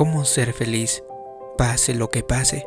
[0.00, 1.04] cómo ser feliz,
[1.58, 2.66] pase lo que pase.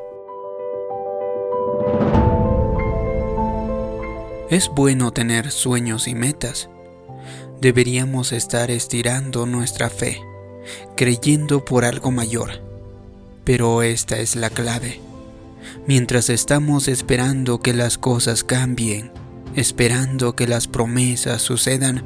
[4.51, 6.69] Es bueno tener sueños y metas.
[7.59, 10.21] Deberíamos estar estirando nuestra fe,
[10.95, 12.61] creyendo por algo mayor.
[13.43, 14.99] Pero esta es la clave.
[15.87, 19.11] Mientras estamos esperando que las cosas cambien,
[19.55, 22.05] esperando que las promesas sucedan,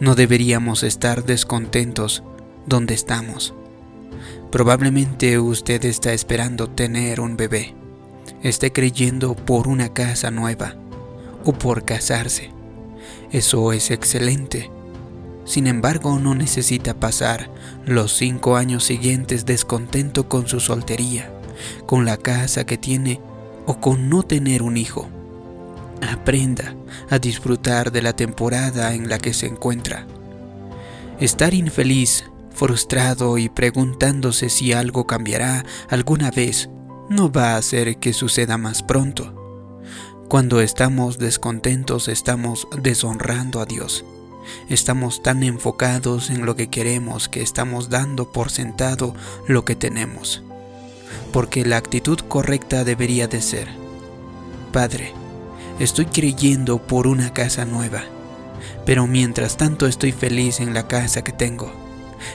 [0.00, 2.22] no deberíamos estar descontentos
[2.66, 3.52] donde estamos.
[4.50, 7.74] Probablemente usted está esperando tener un bebé,
[8.42, 10.76] esté creyendo por una casa nueva
[11.44, 12.52] o por casarse.
[13.32, 14.70] Eso es excelente.
[15.44, 17.50] Sin embargo, no necesita pasar
[17.84, 21.30] los cinco años siguientes descontento con su soltería,
[21.86, 23.20] con la casa que tiene
[23.66, 25.08] o con no tener un hijo.
[26.08, 26.74] Aprenda
[27.10, 30.06] a disfrutar de la temporada en la que se encuentra.
[31.20, 32.24] Estar infeliz,
[32.56, 36.68] frustrado y preguntándose si algo cambiará alguna vez
[37.08, 39.80] no va a hacer que suceda más pronto.
[40.28, 44.04] Cuando estamos descontentos estamos deshonrando a Dios.
[44.68, 49.14] Estamos tan enfocados en lo que queremos que estamos dando por sentado
[49.46, 50.42] lo que tenemos.
[51.32, 53.68] Porque la actitud correcta debería de ser,
[54.72, 55.12] Padre,
[55.78, 58.02] Estoy creyendo por una casa nueva,
[58.86, 61.70] pero mientras tanto estoy feliz en la casa que tengo.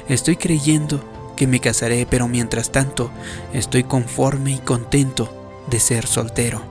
[0.08, 1.04] Estoy creyendo
[1.36, 3.12] que me casaré, pero mientras tanto
[3.54, 5.34] estoy conforme y contento
[5.68, 6.62] de ser soltero.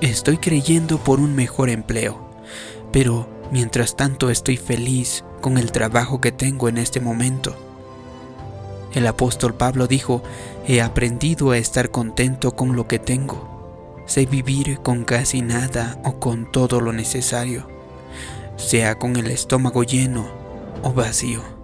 [0.00, 2.18] Estoy creyendo por un mejor empleo,
[2.92, 7.56] pero mientras tanto estoy feliz con el trabajo que tengo en este momento.
[8.92, 10.22] El apóstol Pablo dijo,
[10.66, 13.50] he aprendido a estar contento con lo que tengo
[14.10, 17.68] Sé vivir con casi nada o con todo lo necesario,
[18.56, 20.26] sea con el estómago lleno
[20.82, 21.59] o vacío.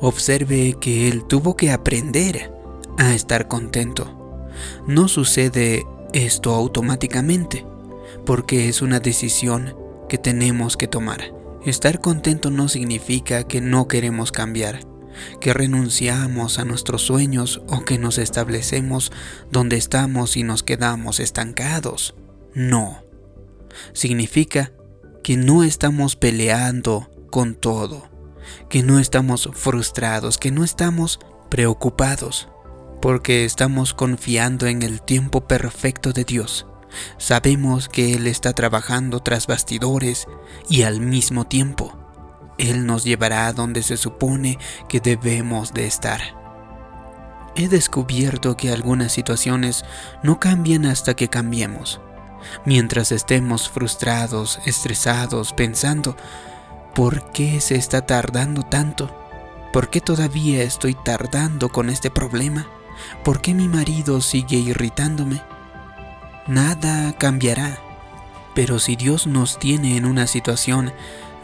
[0.00, 2.52] Observe que él tuvo que aprender
[2.98, 4.50] a estar contento.
[4.86, 7.66] No sucede esto automáticamente,
[8.24, 9.76] porque es una decisión
[10.08, 11.34] que tenemos que tomar.
[11.64, 14.80] Estar contento no significa que no queremos cambiar
[15.40, 19.12] que renunciamos a nuestros sueños o que nos establecemos
[19.50, 22.14] donde estamos y nos quedamos estancados.
[22.54, 23.04] No.
[23.92, 24.72] Significa
[25.22, 28.08] que no estamos peleando con todo,
[28.68, 32.48] que no estamos frustrados, que no estamos preocupados,
[33.00, 36.66] porque estamos confiando en el tiempo perfecto de Dios.
[37.18, 40.26] Sabemos que Él está trabajando tras bastidores
[40.68, 41.98] y al mismo tiempo
[42.58, 46.20] él nos llevará a donde se supone que debemos de estar.
[47.54, 49.84] He descubierto que algunas situaciones
[50.22, 52.00] no cambian hasta que cambiemos.
[52.64, 56.16] Mientras estemos frustrados, estresados, pensando,
[56.98, 59.08] ¿por qué se está tardando tanto?
[59.72, 62.66] ¿Por qué todavía estoy tardando con este problema?
[63.22, 65.40] ¿Por qué mi marido sigue irritándome?
[66.48, 67.78] Nada cambiará.
[68.52, 70.92] Pero si Dios nos tiene en una situación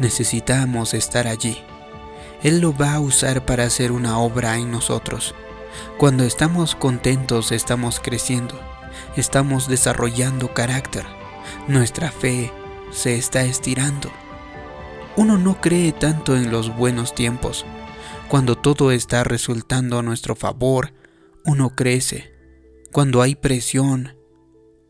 [0.00, 1.62] necesitamos estar allí.
[2.42, 5.36] Él lo va a usar para hacer una obra en nosotros.
[5.98, 8.58] Cuando estamos contentos estamos creciendo,
[9.16, 11.06] estamos desarrollando carácter,
[11.68, 12.52] nuestra fe
[12.90, 14.10] se está estirando.
[15.16, 17.64] Uno no cree tanto en los buenos tiempos.
[18.28, 20.92] Cuando todo está resultando a nuestro favor,
[21.44, 22.32] uno crece.
[22.92, 24.16] Cuando hay presión,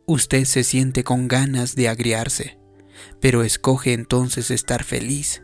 [0.07, 2.59] usted se siente con ganas de agriarse
[3.21, 5.43] pero escoge entonces estar feliz.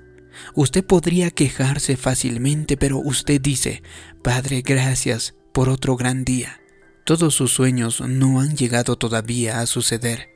[0.54, 3.82] Usted podría quejarse fácilmente, pero usted dice,
[4.22, 6.60] Padre, gracias por otro gran día.
[7.04, 10.28] Todos sus sueños no han llegado todavía a suceder,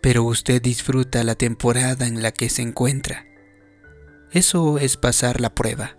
[0.00, 3.26] pero usted disfruta la temporada en la que se encuentra.
[4.36, 5.96] Eso es pasar la prueba.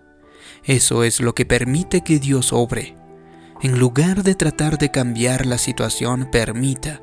[0.63, 2.95] Eso es lo que permite que Dios obre.
[3.63, 7.01] En lugar de tratar de cambiar la situación, permita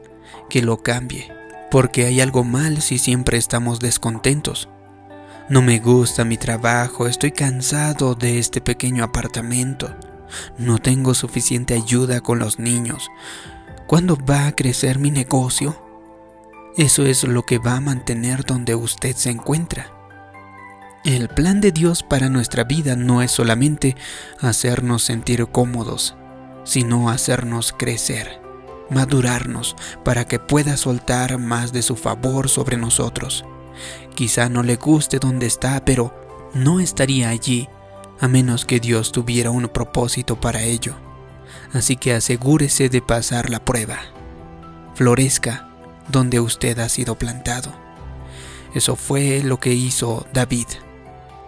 [0.48, 1.32] que lo cambie
[1.72, 4.68] porque hay algo mal si siempre estamos descontentos.
[5.48, 9.92] No me gusta mi trabajo, estoy cansado de este pequeño apartamento,
[10.56, 13.10] no tengo suficiente ayuda con los niños.
[13.88, 15.76] ¿Cuándo va a crecer mi negocio?
[16.76, 20.03] Eso es lo que va a mantener donde usted se encuentra.
[21.04, 23.96] El plan de Dios para nuestra vida no es solamente
[24.40, 26.16] hacernos sentir cómodos,
[26.64, 28.44] sino hacernos crecer
[28.90, 33.44] madurarnos para que pueda soltar más de su favor sobre nosotros.
[34.14, 36.14] Quizá no le guste donde está, pero
[36.54, 37.68] no estaría allí
[38.20, 40.94] a menos que Dios tuviera un propósito para ello.
[41.72, 43.98] Así que asegúrese de pasar la prueba.
[44.94, 45.68] Florezca
[46.08, 47.72] donde usted ha sido plantado.
[48.74, 50.66] Eso fue lo que hizo David.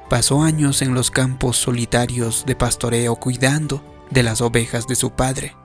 [0.08, 5.56] Pasó años en los campos solitarios de pastoreo cuidando de las ovejas de su padre.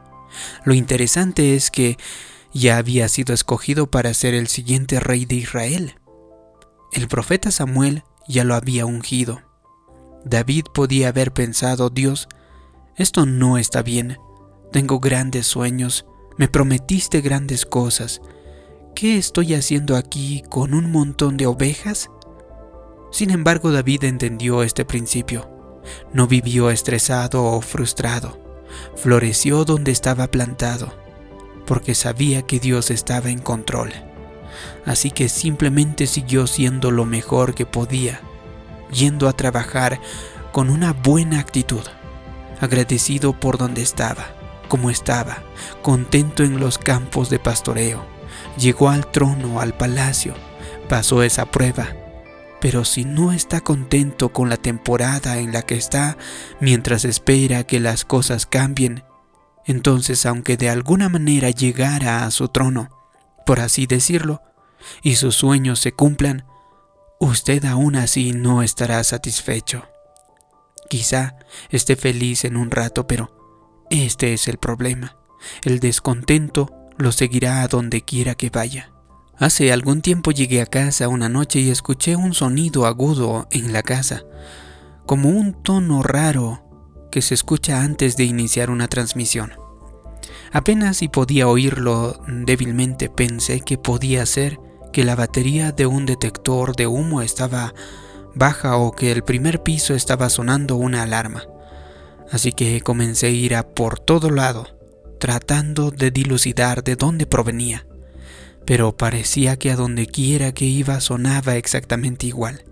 [0.66, 1.98] Lo interesante es que
[2.54, 5.96] ya había sido escogido para ser el siguiente rey de Israel.
[6.92, 9.42] El profeta Samuel ya lo había ungido.
[10.26, 12.28] David podía haber pensado, Dios,
[12.96, 14.18] esto no está bien.
[14.72, 16.06] Tengo grandes sueños,
[16.38, 18.22] me prometiste grandes cosas.
[18.96, 22.10] ¿Qué estoy haciendo aquí con un montón de ovejas?
[23.12, 25.50] Sin embargo, David entendió este principio.
[26.14, 28.40] No vivió estresado o frustrado.
[28.96, 30.94] Floreció donde estaba plantado,
[31.66, 33.92] porque sabía que Dios estaba en control.
[34.86, 38.22] Así que simplemente siguió siendo lo mejor que podía,
[38.94, 40.00] yendo a trabajar
[40.54, 41.84] con una buena actitud,
[42.62, 44.28] agradecido por donde estaba,
[44.70, 45.44] como estaba,
[45.82, 48.06] contento en los campos de pastoreo.
[48.58, 50.34] Llegó al trono, al palacio,
[50.88, 52.01] pasó esa prueba
[52.62, 56.18] pero si no está contento con la temporada en la que está
[56.62, 59.04] mientras espera que las cosas cambien,
[59.66, 62.90] entonces aunque de alguna manera llegara a su trono,
[63.46, 64.42] por así decirlo,
[65.02, 66.46] y sus sueños se cumplan,
[67.20, 69.88] usted aún así no estará satisfecho.
[70.88, 71.38] Quizá
[71.70, 75.18] esté feliz en un rato, pero este es el problema.
[75.64, 78.91] El descontento lo seguirá a donde quiera que vaya.
[79.42, 83.82] Hace algún tiempo llegué a casa una noche y escuché un sonido agudo en la
[83.82, 84.24] casa,
[85.08, 86.64] como un tono raro
[87.12, 89.54] que se escucha antes de iniciar una transmisión.
[90.52, 94.60] Apenas si podía oírlo débilmente pensé que podía ser
[94.94, 97.74] que la batería de un detector de humo estaba
[98.36, 101.46] baja o que el primer piso estaba sonando una alarma.
[102.32, 104.68] Así que comencé a ir a por todo lado,
[105.20, 107.88] tratando de dilucidar de dónde provenía
[108.66, 112.64] pero parecía que a donde quiera que iba sonaba exactamente igual.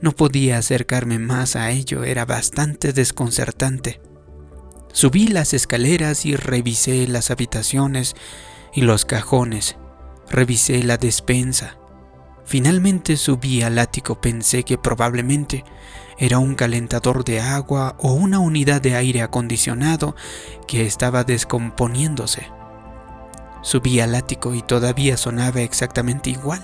[0.00, 4.00] No podía acercarme más a ello, era bastante desconcertante.
[4.92, 8.14] Subí las escaleras y revisé las habitaciones
[8.74, 9.76] y los cajones,
[10.28, 11.78] revisé la despensa.
[12.44, 15.64] Finalmente subí al ático, pensé que probablemente
[16.18, 20.14] era un calentador de agua o una unidad de aire acondicionado
[20.66, 22.48] que estaba descomponiéndose.
[23.62, 26.62] Subí al ático y todavía sonaba exactamente igual.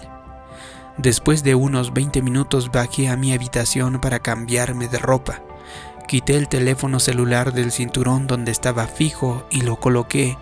[0.99, 5.41] Después de unos 20 minutos bajé a mi habitación para cambiarme de ropa.
[6.09, 10.37] Quité el teléfono celular del cinturón donde estaba fijo y lo coloqué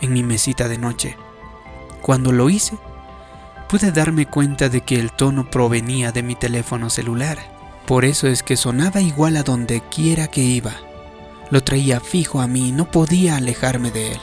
[0.00, 1.16] en mi mesita de noche.
[2.00, 2.78] Cuando lo hice,
[3.68, 7.38] pude darme cuenta de que el tono provenía de mi teléfono celular.
[7.86, 10.72] Por eso es que sonaba igual a donde quiera que iba.
[11.50, 14.20] Lo traía fijo a mí y no podía alejarme de él.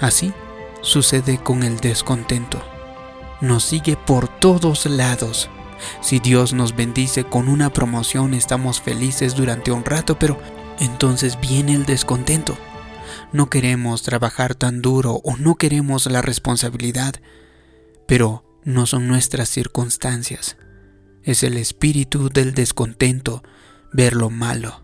[0.00, 0.32] Así,
[0.84, 2.62] sucede con el descontento.
[3.40, 5.50] Nos sigue por todos lados.
[6.00, 10.38] Si Dios nos bendice con una promoción estamos felices durante un rato, pero
[10.78, 12.56] entonces viene el descontento.
[13.32, 17.14] No queremos trabajar tan duro o no queremos la responsabilidad,
[18.06, 20.56] pero no son nuestras circunstancias.
[21.22, 23.42] Es el espíritu del descontento,
[23.92, 24.82] ver lo malo,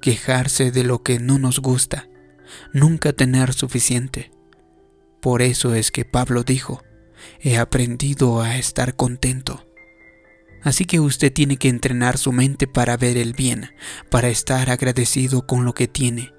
[0.00, 2.08] quejarse de lo que no nos gusta,
[2.72, 4.30] nunca tener suficiente.
[5.20, 6.82] Por eso es que Pablo dijo,
[7.40, 9.66] he aprendido a estar contento.
[10.62, 13.70] Así que usted tiene que entrenar su mente para ver el bien,
[14.10, 16.32] para estar agradecido con lo que tiene.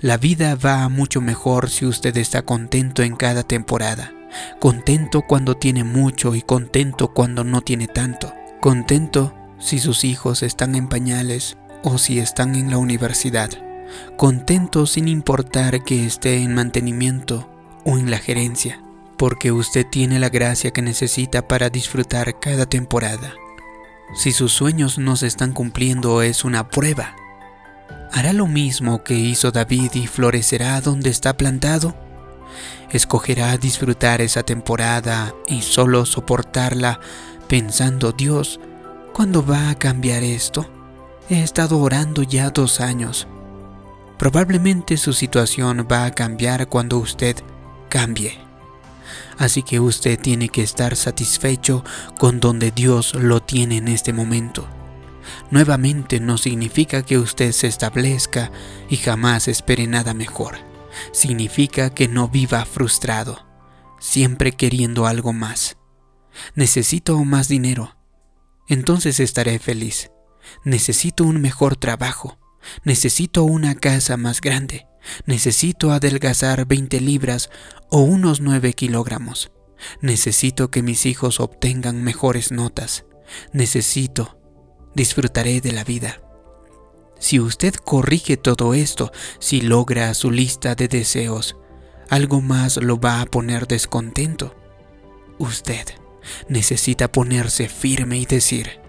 [0.00, 4.12] La vida va mucho mejor si usted está contento en cada temporada,
[4.60, 10.74] contento cuando tiene mucho y contento cuando no tiene tanto, contento si sus hijos están
[10.74, 13.50] en pañales o si están en la universidad,
[14.16, 17.51] contento sin importar que esté en mantenimiento
[17.84, 18.80] o en la gerencia,
[19.16, 23.34] porque usted tiene la gracia que necesita para disfrutar cada temporada.
[24.14, 27.16] Si sus sueños no se están cumpliendo es una prueba.
[28.12, 31.96] ¿Hará lo mismo que hizo David y florecerá donde está plantado?
[32.90, 37.00] ¿Escogerá disfrutar esa temporada y solo soportarla
[37.48, 38.60] pensando, Dios,
[39.14, 40.66] ¿cuándo va a cambiar esto?
[41.30, 43.26] He estado orando ya dos años.
[44.18, 47.36] Probablemente su situación va a cambiar cuando usted
[47.92, 48.38] cambie.
[49.36, 51.84] Así que usted tiene que estar satisfecho
[52.18, 54.66] con donde Dios lo tiene en este momento.
[55.50, 58.50] Nuevamente no significa que usted se establezca
[58.88, 60.56] y jamás espere nada mejor.
[61.12, 63.44] Significa que no viva frustrado,
[64.00, 65.76] siempre queriendo algo más.
[66.54, 67.94] Necesito más dinero.
[68.68, 70.10] Entonces estaré feliz.
[70.64, 72.38] Necesito un mejor trabajo.
[72.84, 74.86] Necesito una casa más grande.
[75.26, 77.50] Necesito adelgazar 20 libras
[77.90, 79.50] o unos 9 kilogramos.
[80.00, 83.04] Necesito que mis hijos obtengan mejores notas.
[83.52, 84.38] Necesito.
[84.94, 86.22] Disfrutaré de la vida.
[87.18, 91.56] Si usted corrige todo esto, si logra su lista de deseos,
[92.10, 94.56] algo más lo va a poner descontento.
[95.38, 95.86] Usted
[96.48, 98.81] necesita ponerse firme y decir,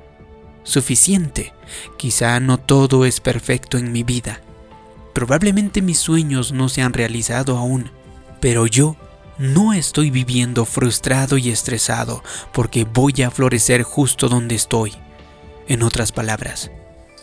[0.64, 1.54] suficiente,
[1.98, 4.42] quizá no todo es perfecto en mi vida.
[5.14, 7.92] Probablemente mis sueños no se han realizado aún,
[8.42, 8.96] pero yo
[9.38, 14.94] no estoy viviendo frustrado y estresado porque voy a florecer justo donde estoy.
[15.68, 16.72] En otras palabras,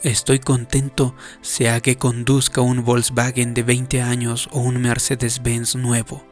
[0.02, 6.29] estoy contento sea que conduzca un Volkswagen de 20 años o un Mercedes-Benz nuevo.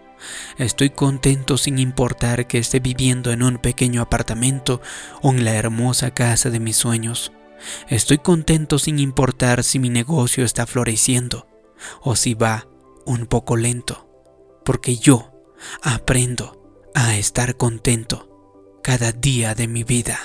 [0.57, 4.81] Estoy contento sin importar que esté viviendo en un pequeño apartamento
[5.23, 7.33] o en la hermosa casa de mis sueños.
[7.89, 11.49] Estoy contento sin importar si mi negocio está floreciendo
[12.01, 12.67] o si va
[13.05, 14.09] un poco lento,
[14.65, 15.33] porque yo
[15.83, 20.19] aprendo a estar contento cada día de mi vida.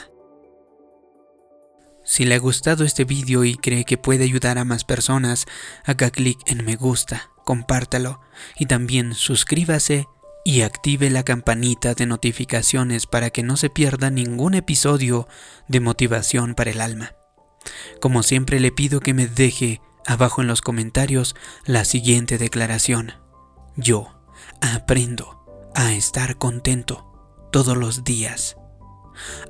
[2.05, 5.45] Si le ha gustado este vídeo y cree que puede ayudar a más personas,
[5.85, 8.21] haga clic en me gusta compártalo
[8.57, 10.07] y también suscríbase
[10.45, 15.27] y active la campanita de notificaciones para que no se pierda ningún episodio
[15.67, 17.13] de motivación para el alma.
[18.01, 21.35] Como siempre le pido que me deje abajo en los comentarios
[21.65, 23.13] la siguiente declaración.
[23.77, 24.19] Yo
[24.61, 28.57] aprendo a estar contento todos los días.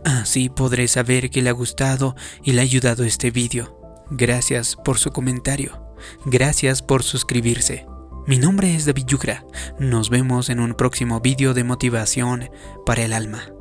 [0.04, 3.80] Así podré saber que le ha gustado y le ha ayudado este vídeo.
[4.12, 5.93] Gracias por su comentario.
[6.25, 7.86] Gracias por suscribirse.
[8.25, 9.45] Mi nombre es David Yucra.
[9.79, 12.50] Nos vemos en un próximo vídeo de motivación
[12.86, 13.51] para el alma.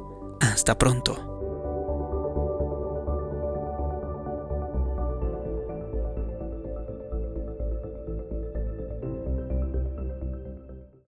[0.41, 1.32] Hasta pronto.